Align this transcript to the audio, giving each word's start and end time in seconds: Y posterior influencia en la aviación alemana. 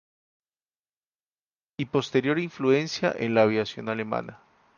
Y 1.77 1.85
posterior 1.85 2.39
influencia 2.39 3.13
en 3.15 3.35
la 3.35 3.43
aviación 3.43 3.87
alemana. 3.87 4.41